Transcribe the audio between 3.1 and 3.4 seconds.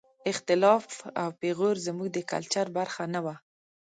نه وه.